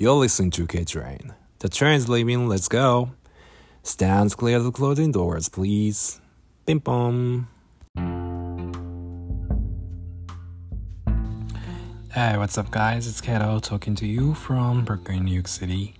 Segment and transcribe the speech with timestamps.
[0.00, 1.34] You're listening to K Train.
[1.58, 3.10] The train's leaving, let's go.
[3.82, 6.20] Stands clear of the closing doors, please.
[6.66, 7.48] Bing bong.
[12.14, 13.08] Hey, what's up, guys?
[13.08, 15.96] It's Kato talking to you from Brooklyn, New York City.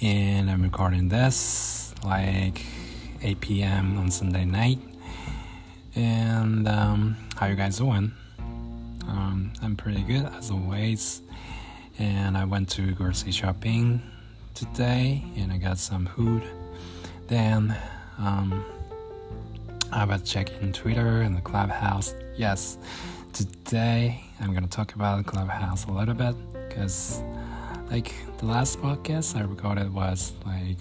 [0.00, 2.64] And I'm recording this like
[3.20, 3.98] 8 p.m.
[3.98, 4.78] on Sunday night.
[5.94, 8.12] And um, how you guys doing?
[9.06, 11.20] Um, I'm pretty good as always.
[11.98, 14.02] And I went to grocery shopping
[14.54, 16.42] today and I got some food.
[17.26, 17.76] Then
[18.18, 18.64] um,
[19.92, 22.14] I was checking Twitter and the Clubhouse.
[22.36, 22.78] Yes,
[23.32, 26.34] today I'm gonna talk about the Clubhouse a little bit
[26.68, 27.20] because,
[27.90, 30.78] like, the last podcast I recorded was like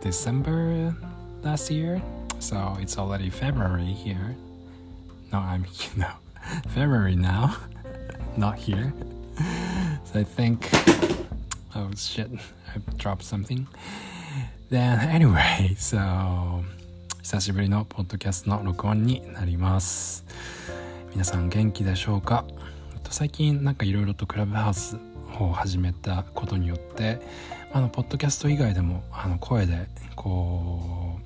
[0.00, 0.94] December
[1.42, 2.00] last year,
[2.38, 4.36] so it's already February here.
[5.32, 5.66] No, I'm
[5.96, 6.08] no
[6.68, 7.56] February now,
[8.36, 8.92] not here.
[10.04, 10.68] So I think,
[11.74, 12.28] oh shit,
[12.74, 13.66] I dropped something.
[14.70, 16.62] Then anyway, so
[17.22, 20.24] 久しぶりのポッドキャストの録音になります。
[21.12, 22.44] 皆さん元気でしょうか？
[23.10, 24.96] 最近なんかいろいろとクラブハウス
[25.38, 27.20] を始めたことによって
[27.72, 29.86] あのポッドキャスト以外でもあの声で
[30.16, 31.18] こ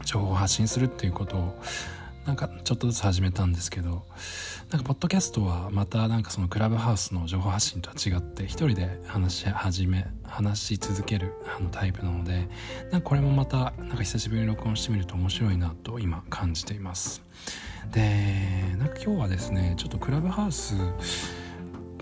[0.00, 1.62] う情報を発信するっていうことを
[2.26, 4.04] なんかちょっとずつ始めたんですけど
[4.70, 12.50] なんかポッドキャストはまたなんかそのクラブハウスの情報発信とは違って一人で話し始め話し続けるあのタイプなので
[12.90, 17.22] なんかこれもまたなんか久しぶりに録音してみると面白いなと今感じています。
[17.92, 20.74] でなんか今日はですねちょっとクラブハウス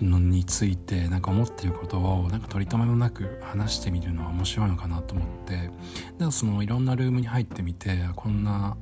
[0.02, 5.70] のについてなんか思ってることをなんか取り留めもなく話してみるのは面白いのかなと思って
[6.18, 8.76] なんかそのいろんなルームに入ってみてこんな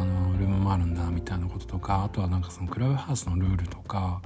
[0.00, 4.20] あのルームもあるんだみたいなこととかあとはなんかそのクラブハウスのルールとか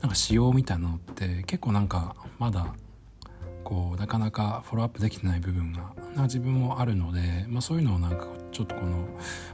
[0.00, 2.74] なんか仕様みたいなのって結構なんかまだ
[3.64, 5.94] こうなかなかフォローアップできてない部分が
[6.24, 9.08] 自分もあるので、まあ、そういうのをなんかちょっとこの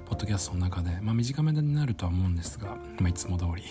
[0.07, 3.63] ポッドキャストの中で、まあ、短めになるとは思うんですが、まあ、いつも通り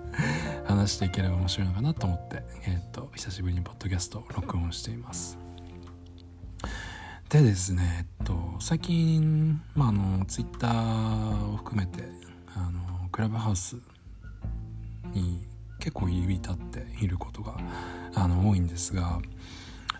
[0.68, 5.51] 話していければ面白いのかなと思って、えー、っと久しぶりにポッドキャスト録音しています。
[7.32, 12.02] でですね、えっと、最近、まあ、あのツイッターを含めて
[12.54, 13.76] あのクラブハウス
[15.14, 15.48] に
[15.78, 17.56] 結構入り浸っていることが
[18.14, 19.18] あの多いんですが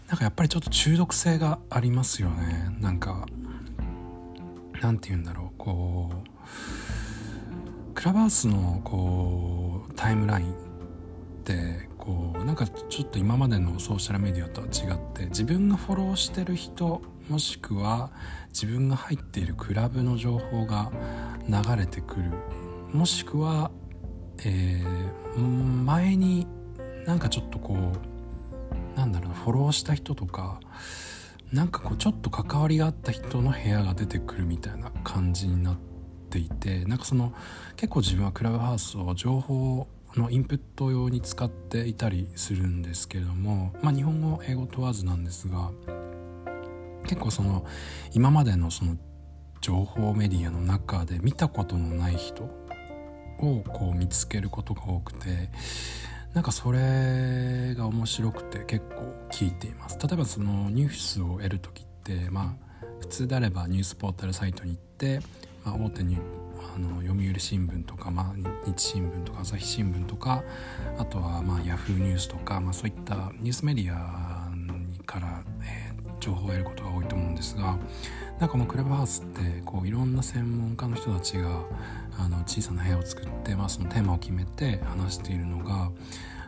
[0.09, 2.77] なんかやっぱりちょっと中毒性がありますよね。
[2.81, 3.25] なんか
[4.83, 10.55] なんて言うんだろうこうクラブハウスのこうタイムラインっ
[11.45, 18.11] てこうなんかちょっと今までのソーシャルメディアとは違って自分がフォローしてる人もしくは
[18.49, 20.91] 自分が入っているクラブの情報が
[21.49, 22.33] 流れてくる。
[22.93, 23.71] もしくは、
[24.45, 26.47] えー、前に
[27.07, 28.13] なんかちょっとこう
[28.99, 30.61] なんだろうなフォローした人とか
[31.53, 35.77] なんかこうちょっと関わりがあった人の部屋が出てくるみたいな感じになっ
[36.31, 37.33] ていてなんかその
[37.77, 45.71] 結構自分はクラブハウスを情報のインプット用に使っていたりするんですけれどもまあ日本語英語問わずなんですが
[47.13, 47.67] 結構その
[48.15, 48.97] 今までのその
[49.61, 52.45] 情報メディアの中で見たことのない人
[53.39, 55.51] をこう見つけることが多くて
[56.33, 59.99] なんかそれが面白くて結構聞いています。
[60.03, 65.21] 例えばそのニュースを得る時ってまあ普通であればニュースポータルサイトに行って、
[65.67, 66.17] まあ、大手に
[66.75, 68.35] あの読売新聞とか、まあ、
[68.65, 70.43] 日新聞とか朝日新聞とか
[70.97, 74.51] あとはまあヤフーニュースとか、まあ、そういったニュースメディア
[75.13, 75.92] から、え、
[76.23, 77.79] 情報を得ることが多いと思うんですがなん
[78.39, 81.65] かこのクラブハウスってこういろんな専門家の人たちが
[82.19, 85.91] あの小さな部屋を作って、まあ、そのテーマを決めて話しているのが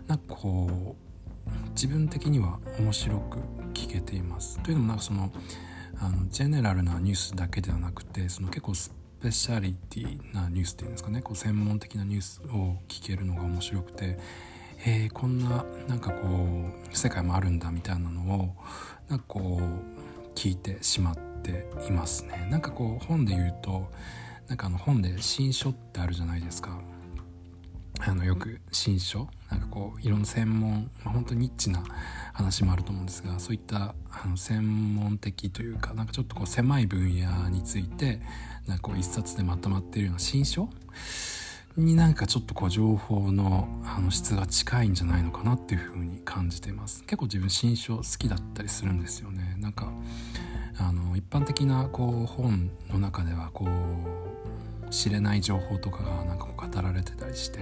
[0.06, 1.04] なんかこう
[1.70, 3.38] 自分的には面白く
[3.74, 4.58] 聞けています。
[4.60, 5.32] というのもなんかその
[5.98, 8.92] あのジェネラルなニュースだけではなくてその結構ス
[9.22, 14.18] ペシャリティなニュースっていうんですかねこう専門的なニュースを聞けるのが面白くて
[14.87, 18.54] へえこんななんかこう世界もあるんだみたいなのを
[19.09, 22.47] なんかこう聞いてしまっていますね。
[22.51, 23.91] なんかこう本で言うと
[24.47, 26.83] なんかあの本で新書ってあるじゃないですか。
[28.01, 31.83] あのよく新書なんかこういろんな専門、まあ、本当にニッチな
[32.34, 38.21] 話もあると思うんですがそういったあの専門的というかなんかちょっとこう狭い分野について
[38.66, 40.69] なんかこう一冊でまとまっているような新書
[41.76, 47.03] になんかちょっとこう情報のあの質が近いんじゃないのかなっていうふうに感じています。
[47.03, 49.56] 結構自分新書好きだったりするんですよね。
[49.59, 49.92] なんか
[50.78, 57.59] あの一般的なこう本の中ではこう知れない情報とかがなんかこう語られてたりして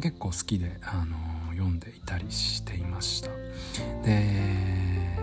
[0.00, 1.16] 結構好きであの
[1.52, 3.30] 読んでいたりしていました。
[4.04, 5.18] で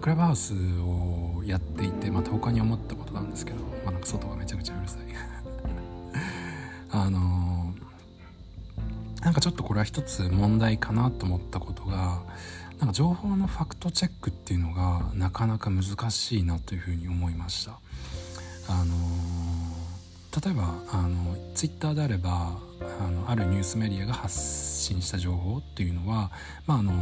[0.00, 5.35] クラブハウスをやっていてまた他に思ったことなんですけど、まあ、なんか外がめちゃくちゃうるさい。
[7.02, 7.74] あの
[9.22, 12.22] なんかちょっとこれは一つ問題かなと思ったことが
[12.78, 17.78] なんか情報のファクトチェックっていうのがなかなか難しいなというふうに思いました。
[18.68, 18.94] あの
[20.44, 22.58] 例えばあのツイッターであれば
[23.00, 26.30] あのあるニュースメディアが発信した情報っていうのは、
[26.66, 26.92] まあ、あの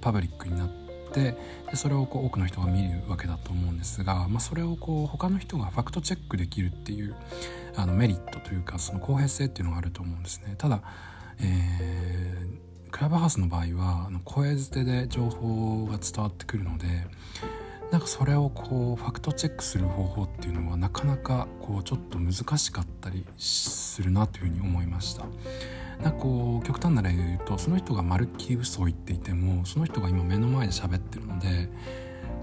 [0.00, 0.66] パブリックにな
[1.10, 1.36] って
[1.70, 7.16] でそれをこう多くの人が見るわけだと思うんですが、まあ、それをこう他の人がファクトチェックできるっていう
[7.76, 10.54] あのメリットというかその公平性っていうのがあると思うんですね。
[10.56, 10.82] ただ、
[11.40, 17.06] えー、クラブハウスの場合はあの声捨てで情報が伝わってくるので
[17.90, 25.24] なんかそれをこうファクトチェックする方法っていうのはなかなかこうちょっと難しかったりするなというふうに思いました。
[26.02, 31.68] なんかこう極端な例で言うとその人がまるっきり嘘を言っていてもその人が今目の前で喋ってるので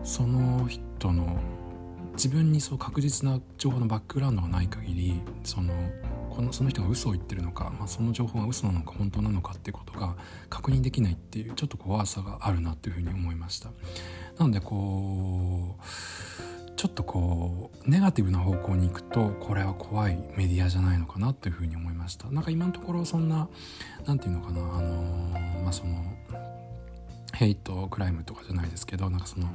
[0.04, 1.40] その人の
[2.14, 5.74] 自分にそう確実な情報のバックグラウンドがない限りその
[6.30, 10.16] このその人が嘘を言ってるのか、まあ、その情報が嘘なのか本当なのかっていうことが
[10.50, 13.70] 確認できないっていうちょっと怖さがあるなっていうふうに思いました。
[14.38, 16.47] なのでこう
[16.78, 22.30] ちょっとこうネガティブな方向に行くとこれは怖いメディアじゃないのかなというふうに思いました。
[22.30, 23.50] なんか今のところそんな
[24.06, 25.96] 何て言うのかなあのまあその
[27.38, 29.48] ヘイトクライムとかじゃないですけどなんかその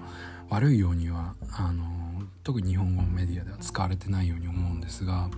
[0.50, 1.84] 悪いようにはあの
[2.44, 5.28] 特に日本語メディアでは使われてないように思うんですが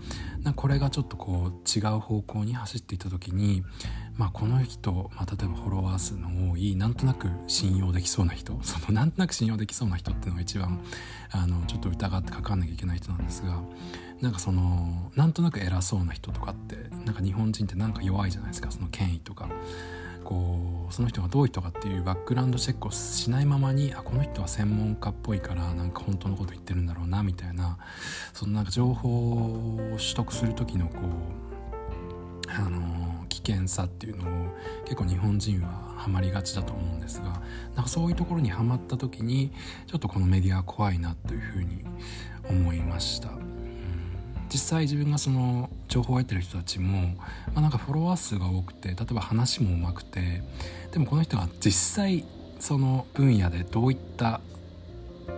[0.43, 3.63] なこれがちょっとこう違う方向に走っていた時に、
[4.17, 10.85] まあ、この人、まあ、例えばフォロワー数の多いなんとなく信用できそうな人そのなんとなく信用できそうな人っていうのが一番
[11.31, 13.59] あのちょっと疑ってかかんなきゃいけない人なんですが
[14.21, 16.77] なんかそのなんとなく偉そうな人とかって
[17.07, 19.49] なんか日本人ってなんか弱いじゃないですかその権威とか。
[20.25, 27.79] こうその人がどういう人かっていうバックグラウンドチェックをしないままにあこの人は専門家っぽいからなんか本当のこと言ってるんだろうなみたいな
[28.33, 34.55] そのなんか情報を取得する時のこうあの危険さっていうのを
[34.85, 37.43] 結構日本人はハマりがちだと思うんですが
[37.75, 39.53] なんかそういうところにはまった時に
[39.87, 41.85] ちょっとこのメディアは怖いなというふうに
[42.49, 43.54] 思いました。
[44.53, 47.17] 実際自分がその情報を得てる人たちも、
[47.55, 50.43] まあ、なんかフォロワー数が多くて例えば話も上手くて
[50.93, 52.25] でもこの人が実際
[52.61, 54.41] その分野でどういった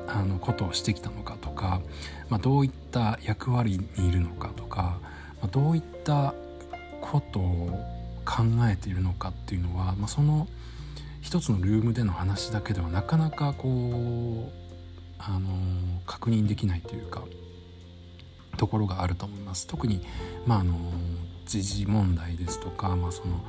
[0.08, 1.80] あのことをしてきたのかとか、
[2.28, 4.98] まあ、どういった役割にいるのかとか、
[5.40, 6.34] まあ、どういった
[7.00, 7.84] ことを
[8.24, 10.48] 考えているのかっていうのは、まあ、その
[11.20, 14.66] 一つのルームでの話だけではなかなかこう
[15.18, 15.50] あの
[16.06, 17.24] 確認できないというか。
[18.56, 20.00] ところがあると思います特に
[20.46, 20.74] まああの
[21.46, 23.40] 時事問題ですとか、まあ、その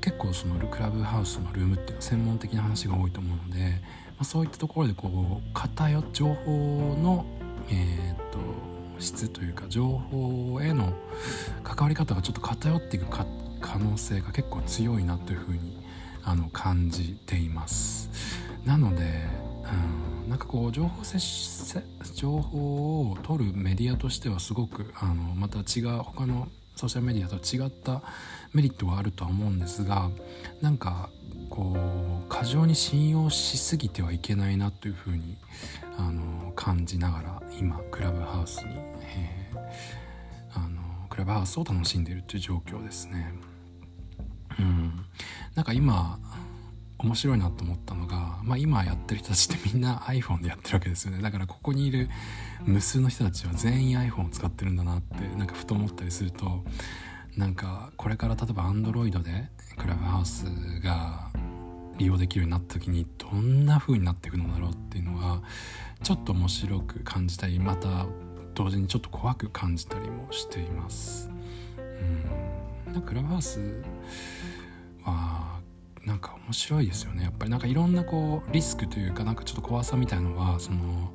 [0.00, 7.26] 結構そのクラブハウスのルームっていうのは専門的な話が多いと思うので、まあ、そういったところでこう偏情報の、
[7.68, 8.38] えー、っと
[8.98, 10.94] 質というか情報への
[11.62, 15.76] 関わり方がちょっと偏っていく可能性が結構強いなというふうに
[16.24, 18.10] あの感じています。
[18.64, 21.18] なので、うん、なんかこう情報接
[22.14, 26.46] 情報を取るメディアとしてはすごくあのまた違う他の
[26.76, 28.00] ソーシャルメディアとは違った
[28.54, 30.08] メリットはあるとは思うんですが
[30.60, 31.10] なんか
[31.48, 31.76] こ
[32.24, 35.36] う過剰に信用しすぎてはいけないなというふうに
[35.98, 43.34] あの感じながら今クラブハウスに、えー、あのクラブハウスを楽しんでいるという状況ですね。
[44.60, 45.04] うん、
[45.56, 46.20] なんか今
[46.98, 48.06] 面白いなと思ったの
[48.44, 51.22] まあ、今やってる人たちってみんな iPhone でやってるわけですよね。
[51.22, 52.08] だからここにいる
[52.64, 56.64] 無数の人たちは全員 iPhone を使ってるんだなってなんかふと思ったりすると
[57.36, 60.44] なんかこれから例えば Android でクラブハウス
[60.82, 61.30] が
[61.98, 65.42] 利用できるようになった時にどんな風になっていくのだろうっていうのが
[66.02, 68.06] ちょっと面白く感じたりまた
[68.54, 71.30] 同時にちょっと怖く感じたりもしています。
[71.78, 73.02] うん。
[73.02, 73.82] クラブハウス
[75.02, 75.59] は
[76.04, 77.24] なんか面白いですよね。
[77.24, 81.12] やっぱりなんかいろんなこうリスクというかなんかちょっと怖さみたいのはその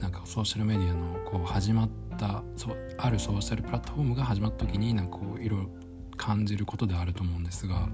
[0.00, 5.68] なんかソーシャルメディアのこう始まったそうあるソーシャルプラットフォームが始まった時になんかこういろいろ
[6.16, 7.88] 感じることであると思うんですが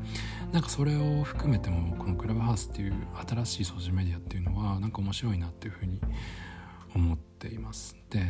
[0.52, 2.94] なんかそれを含めてもこのクラブハウスっていう
[3.26, 6.00] 新しいソーシャルメディアっていうのはなんか面白いなっていうふうに
[6.94, 7.96] 思っています。
[8.10, 8.22] で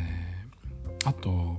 [1.04, 1.58] あと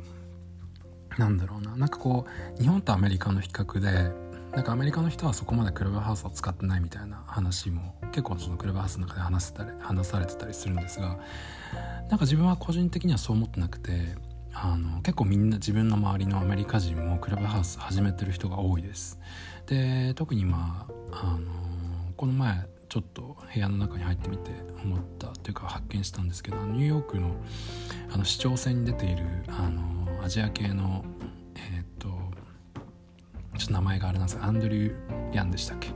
[1.18, 1.76] なんだろうな。
[1.76, 2.26] なんかこ
[2.58, 11.20] う日本とアメリカの比較でなんかアメリカの人はそこまでクラブハウスを使ってないみたいな話も結構そのクラブハウスの中で話せたり話されてたりするんですが
[12.10, 14.16] なんか自分は個人的にはそう思ってなくて
[14.54, 19.18] あの結構みんな自分の周りのアメリカ人もクラブハウス始めてる人が多いです。
[19.68, 24.52] で特にまああのこの前ちょっと、部屋の中に入ってみて
[24.84, 27.38] 思ったというか発見したんですけどニューヨークの
[28.12, 31.06] あの市長選に出ているあのアジア系の、
[33.62, 35.90] ちょっと名前があれなんですがアンドリュー・ヤンでしたっけ？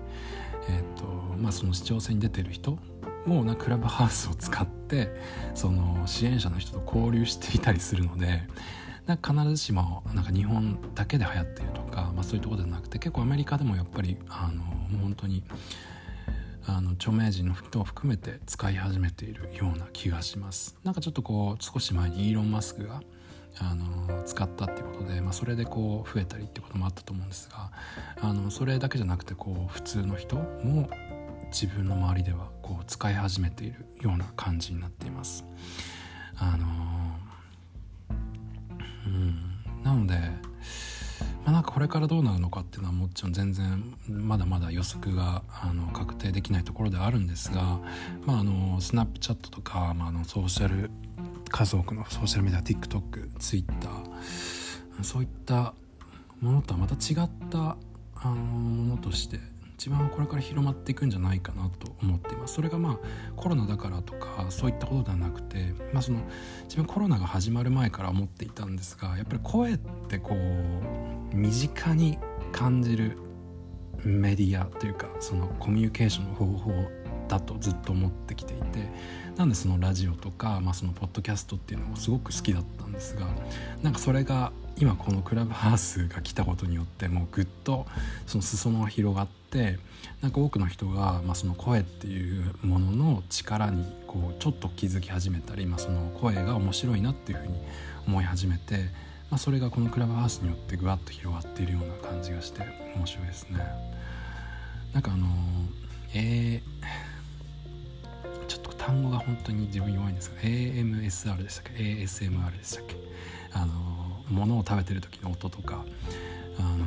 [0.70, 1.06] えー、っと
[1.38, 2.78] まあその市長選に出てる人
[3.26, 5.10] もなクラブハウスを使って
[5.56, 8.44] その支援者の人と交流していたりするので
[9.08, 15.44] なんか必ずしもなんか日本だけで流行っているとか、まあ、そういうところではなくて結構アメリカでもやっぱりあのもう本当に
[16.68, 20.76] あの著名人の人を含めて使い始めているような気がします。
[20.84, 23.02] なんかちょっとこう少し前にイーロン・マスクが
[23.60, 27.72] あの使ったっていうことで、まあ、それでこう増えたりってこともあったと思うんですが
[28.22, 30.90] あのそれだけじゃなくてこう普通の人も
[31.52, 35.46] 自分の周りではこう使い始めているような感じになっています。
[36.38, 36.66] あの
[39.06, 40.16] うんなので、
[41.46, 47.80] まあ、なんかこれからどうなるのかっていうのはもちろん全然まだまだ予測があの確定できないところではあるんですが、
[48.26, 50.90] まあ、あのスナップチャットとか、まあ、あのソーシャル
[51.56, 53.64] 数多くのソーシャルメディア TikTokTwitter
[55.02, 55.74] そういった
[56.42, 57.78] ものとはまた違った
[58.16, 59.40] あのものとして
[59.78, 62.56] 一番これから広まっていくんじゃないかなと思っています。
[62.56, 63.00] それがまあ
[63.36, 66.20] コロナだからとかそういったことではなくて、まあ、その
[66.64, 69.78] 自分コロナが始まる前から思っていたんですがやっぱり声っ
[70.10, 72.18] てこう身近に
[72.52, 73.18] 感じる
[74.04, 78.90] メディアというかそのコミュニケーションの方法だとずっと思ってきていて
[79.38, 83.28] なんでそのラジオとか、まあ、そのポッドキャストっていうのもすごく好きだったんですが
[83.82, 87.86] なんかそれが今このクラブハウスが来たことによってもうぐっと
[88.28, 89.80] その裾野が広がって
[90.22, 97.60] なんか多くの人が、まあ、その声っていうものの力にこうちょっと気づき始めたり、まあ、その声が面白いなっていうふうに
[98.08, 98.90] 思い始めて、
[99.30, 102.62] まあ、それがこのクラブハウスによってぐわっと広がっているような感じがして
[102.96, 103.60] 面白いですね。
[104.94, 105.28] なんかあの
[106.14, 107.15] えー、
[108.48, 112.96] ちょっと単語が本当に自分弱いんですが AMSR でしたっけ？ASMR でしたっけ？
[113.54, 113.74] あの
[114.30, 115.86] 物を食べてる時の音とか、
[116.60, 116.86] あの、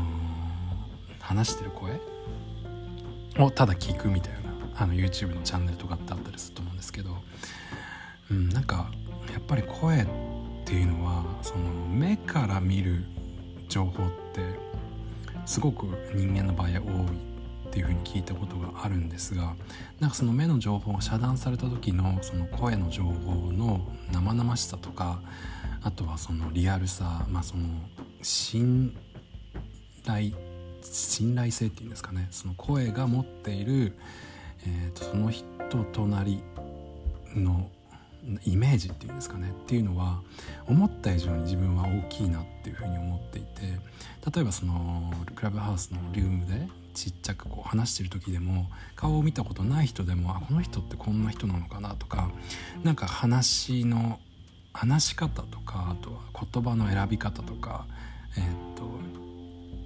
[1.20, 1.98] 話してる声？
[3.38, 4.38] をただ聞くみたいな
[4.76, 7.16] あの YouTube のチャンネルとかってあったりすると思うんですけど、
[8.30, 8.90] うん、なんか
[9.32, 10.06] やっぱり声っ
[10.64, 13.04] ていうのはその目から見る
[13.68, 14.40] 情報って
[15.46, 17.27] すごく人間の場合は多い
[17.78, 19.54] っていうふうに聞いたことがあるんですが
[20.00, 25.20] なんかその目の情報が遮断された時のその声の情報の生々しさとか
[25.82, 27.68] あとはそのリアルさ、まあ、その
[28.20, 28.96] 信
[30.04, 30.32] 頼
[30.82, 33.96] 信頼性っていうんですかねその声が持っている、
[34.66, 35.44] えーと、その人
[35.92, 36.42] となり
[37.36, 37.70] の
[38.44, 40.20] イメージっていうんですかねっていうのは
[40.66, 43.48] 思った以上に自分は大きいなっていうふうに思っていて
[44.34, 46.68] 例えばそのクラブハウスのルームで
[46.98, 52.30] ちっちゃくこう話してる時でも顔を見たことない人でもあこの人ってこんな人なのかなとか
[52.82, 54.18] なんか話の
[54.72, 56.20] 話し方とかあとは
[56.52, 57.86] 言葉の選び方とか、
[58.36, 58.88] えー、っと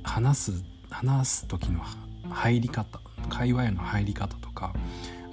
[0.02, 0.52] 話す
[0.90, 1.81] 話す時の
[2.31, 4.75] 入り方会話への入り方とか、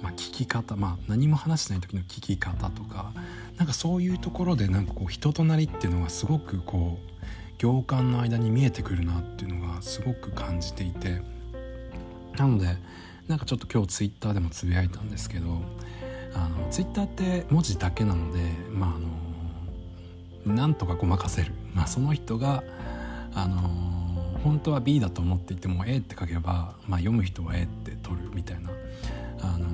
[0.02, 3.12] まあ、聞き方、まあ、何も話してない時の聞き方とか
[3.56, 7.10] なんかそういうところでなんかこう人となりっていうのがすごくこう
[7.58, 11.20] 行間の間に見えてくるなっていうのがすごく感じていて
[12.36, 12.76] なので
[13.28, 15.46] なんかちょっと今日ツイッターでもつぶやいたんですけど
[16.34, 19.20] あのツイッターって文字だけなのでまああの
[20.46, 22.64] なんとかごまかせる、まあ、その人が、
[23.34, 23.68] あの、
[24.42, 28.70] 本当は B だと思っていても A って書けば、まあ、読む人は A って取るみたいな、
[29.42, 29.66] あの、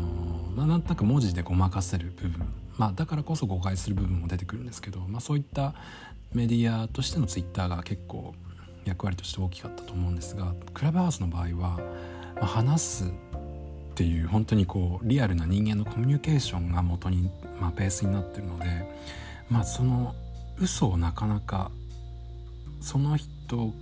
[0.54, 2.46] まあ、なんとなく文字でごまかせる部分、
[2.76, 5.74] まあ、だからこそ誤解する部分も出てくるんですけど、まあ、そういった
[6.32, 8.34] メディアとしてのツイッターが結構
[8.84, 11.80] 役割として大きかったと思うんですがクラブハウスの場合は、
[12.44, 13.08] 話すっ
[13.94, 18.66] ていう本当にこうリアルな人間のコミュニケーションが元に、まあ、ベースになってるので、
[19.48, 20.14] まあ、その
[20.58, 21.70] 嘘をなかなか
[22.80, 23.72] その人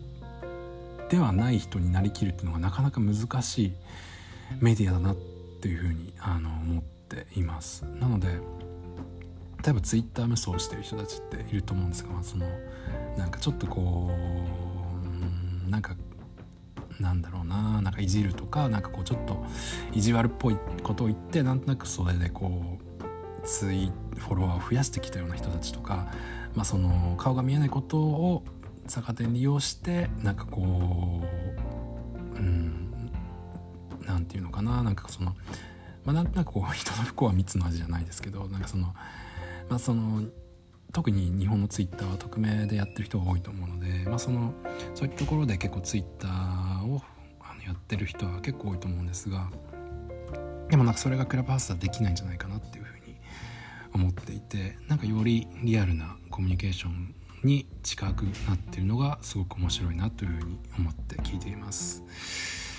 [1.08, 3.72] ではない人になりきるっていうのがなかなか難しい
[4.60, 5.16] メディアだなっ
[5.60, 7.84] ていうふうにあの思っています。
[7.84, 8.28] なので
[9.64, 12.46] 例えばツイッター無双してる人たちっていると思うんですが、まあ、その
[13.16, 14.10] なんかちょっとこ
[15.66, 15.96] うなんか
[17.00, 19.44] なんだろうななんかいじるとかなんかこうちょっと
[19.92, 22.78] 意地悪っぽいことを言ってなんとなくそれでこ
[23.42, 26.12] うツイフォロワーを増やしてきたような人たちとか
[26.54, 28.44] まあ、その顔が見えないことを
[28.86, 33.10] 逆手に利用してなんかこううん
[34.06, 35.34] なんていうのかななんかその、
[36.04, 38.94] まあ、なんとなくこう人の不幸は蜜の味じゃないですけどなんかその
[39.68, 40.22] まあその
[40.92, 44.52] 特に日本のツイッターは匿名でやってる人が多いと思うので、まあ、その
[44.94, 47.02] そういったところで結構ツイッターを
[47.40, 49.50] あのやってる人は結構多いと思うんですが
[50.70, 53.16] でもなんかそれがクラブハウスはできないんじゃないかなっていうふうに
[53.92, 57.14] 思っていてなんかよりリアルなコミュニケーション
[57.44, 62.02] に近くなっているのがすごく面白いなというふうに思って聞いています。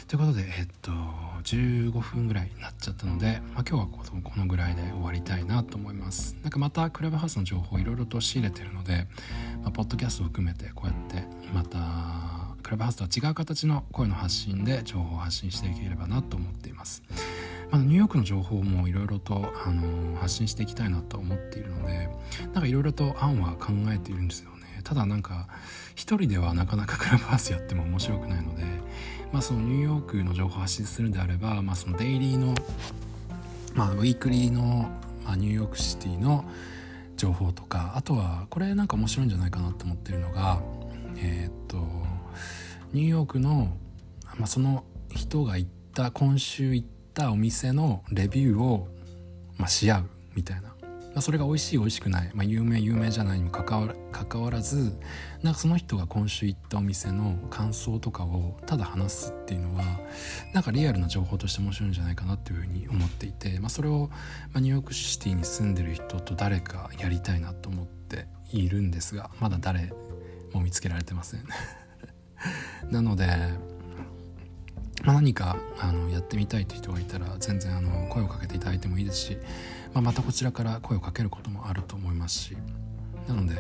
[0.08, 6.36] ということで、えっと、15分ぐらいになっちゃったので、まあ、今日はこのこのぐらいで終わりたいなと思います。
[6.44, 9.08] なんかまたクラブハウスの情報をいろいろと仕入れてるので、
[9.64, 17.04] まあ、ポッドキャストを含めてこうやってまたクラブハウスとは違う形の声の発信で情報を発信していければなと思っています。
[17.70, 22.10] まあ、ニューヨークの情報もいろいろと、あの発信していきたいなと思っているので
[22.42, 25.48] なんかいろいろと案は考えているんですよねただなんか
[25.96, 28.64] 一人ではなかなかクラブハウスやっても面白くないので
[29.36, 32.56] まあ、そのニューヨークの情報を発信するんであれば、まあ、そのデイリーの、
[33.74, 34.90] まあ、ウィークリーの、
[35.26, 36.46] まあ、ニューヨークシティの
[37.18, 40.62] 情報とかあとはこれなんか面白いんじゃないかなと思ってるのが
[41.18, 41.78] えー、っと
[42.94, 43.78] ニューヨークの、
[44.38, 48.88] まあ、その人が行った今週行ったお店のレビューを、
[49.58, 50.76] まあ、し合うみたいな。
[51.16, 53.80] まあ、それが美味しい美味しくない、まあ、有名有名じゃないにもかか
[54.38, 55.00] わらず
[55.44, 59.84] なんかその人が今週行ったお店の感想とかをただ話すっていうのは
[60.54, 64.10] なんかリアルな情報として面白いんじゃないかなっていうふうに思っていて、まあ、それを、
[64.52, 69.94] まあニューヨークシティに住んでる人と誰かやりたいなと思っているんですがまだ誰
[70.52, 71.46] も見つけられてません。
[72.92, 73.28] なので
[75.04, 79.38] まあ、何かあのやってみたいという人がいたら全然あの声をかけていただいてもいいですし、
[79.94, 82.58] まあ、またこちらから声をかけることもあると思いますし
[83.28, 83.56] なので、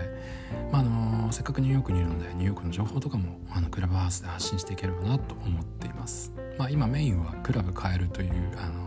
[0.71, 8.85] まあ、あのせっかくニューヨークにいるのでニューヨークの情報とかもあのクラブハウスで発信していければなと思っています、まあ、今メインはクラブ変えるというあの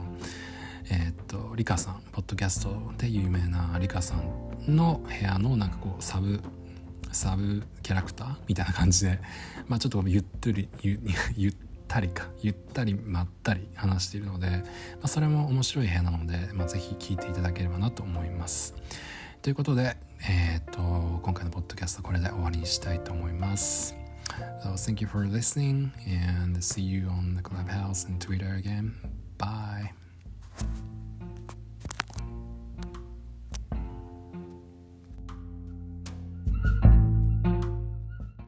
[0.90, 6.40] えー、っとリカさんポッドキャストで有名なリカさんの部屋のなんかこうサブ
[7.18, 9.18] サブキャラクターみたいな感じで、
[9.66, 11.00] まあ、ちょっとゆったりゆ
[11.36, 11.54] ゆっ
[11.88, 14.64] たりかゆったりまったり話しているので、ま
[15.02, 18.74] あ、それも面白い部屋なので、まあ、ぜひ聞いていただければなと思います
[19.42, 19.96] ということで、
[20.28, 23.96] えー、と今回のポッドキャストこれで終わりにしたいと思います
[24.62, 28.94] So thank you for listening and see you on the clubhouse and Twitter again.
[29.38, 29.90] Bye.